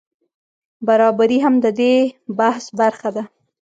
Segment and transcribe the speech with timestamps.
[0.87, 1.93] برابري هم د دې
[2.39, 3.23] بحث برخه ده.